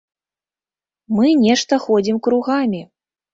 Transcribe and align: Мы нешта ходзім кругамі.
Мы 1.17 1.27
нешта 1.43 1.79
ходзім 1.85 2.17
кругамі. 2.29 2.81